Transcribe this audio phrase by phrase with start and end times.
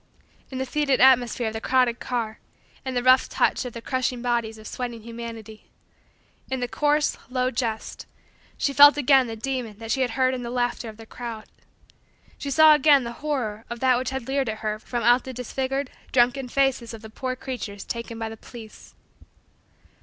[0.49, 2.39] In the fetid atmosphere of the crowded car;
[2.83, 5.69] in the rough touch of the crushing bodies of sweating humanity;
[6.49, 8.07] in the coarse, low, jest;
[8.57, 11.45] she felt again the demon that she had heard in the laughter of the crowd.
[12.39, 15.33] She saw again the horror of that which had leered at her from out the
[15.33, 18.95] disfigured, drunken, faces of the poor creatures taken by the police.